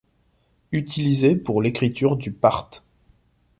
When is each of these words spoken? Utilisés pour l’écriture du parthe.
Utilisés 0.71 1.35
pour 1.35 1.61
l’écriture 1.61 2.17
du 2.17 2.31
parthe. 2.31 2.83